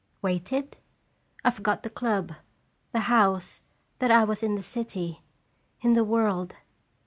Waited? 0.23 0.77
I 1.45 1.51
forgot 1.51 1.83
the 1.83 1.89
club, 1.91 2.33
the 2.91 3.01
house, 3.01 3.61
that 3.99 4.09
I 4.09 4.23
was 4.23 4.41
in 4.41 4.55
the 4.55 4.63
city, 4.63 5.21
in 5.81 5.93
the 5.93 6.03
world. 6.03 6.55